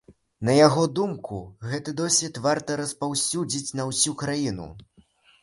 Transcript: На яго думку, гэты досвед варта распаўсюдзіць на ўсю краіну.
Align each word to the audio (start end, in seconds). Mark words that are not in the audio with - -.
На 0.47 0.53
яго 0.67 0.85
думку, 0.99 1.37
гэты 1.73 1.93
досвед 1.99 2.41
варта 2.47 2.79
распаўсюдзіць 2.83 3.75
на 3.83 3.87
ўсю 3.93 4.17
краіну. 4.25 4.69